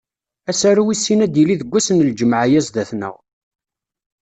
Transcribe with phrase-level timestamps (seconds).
[0.49, 3.15] Asaru wis sin ad d-yili deg wass n lǧemɛa-ya sdat-neɣ.